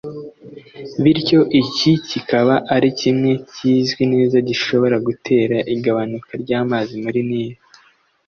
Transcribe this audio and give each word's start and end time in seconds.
bityo 1.03 1.39
iki 1.61 1.91
kikaba 2.09 2.53
ari 2.75 2.89
kimwe 2.99 3.31
kizwi 3.53 4.03
neza 4.13 4.37
gishobora 4.47 4.95
gutera 5.07 5.57
igabanuka 5.73 6.31
ry’amazi 6.43 6.95
muri 7.03 7.19
Nili 7.29 7.57